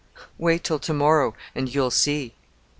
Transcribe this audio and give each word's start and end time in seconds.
"Wait 0.39 0.63
till 0.63 0.79
to 0.79 0.95
morrow, 0.95 1.35
and 1.53 1.75
you'll 1.75 1.91
see." 1.91 2.33